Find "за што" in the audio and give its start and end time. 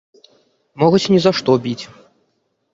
1.27-1.51